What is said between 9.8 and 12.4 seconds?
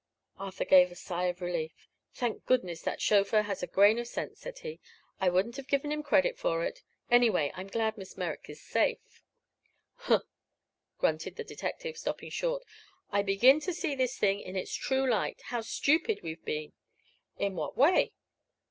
"Huh!" grunted the detective, stopping